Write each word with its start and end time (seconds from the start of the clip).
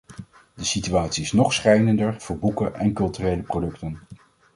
De 0.55 0.63
situatie 0.63 1.23
is 1.23 1.31
nog 1.31 1.53
schrijnender 1.53 2.21
voor 2.21 2.37
boeken 2.39 2.73
en 2.75 2.93
culturele 2.93 3.41
producten. 3.41 3.99